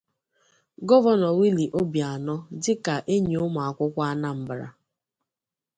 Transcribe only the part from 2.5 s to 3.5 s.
dịka enyi